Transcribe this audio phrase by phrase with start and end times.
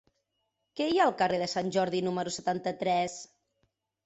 [0.79, 3.21] Què hi ha al carrer de Sant Jordi número setanta-tres?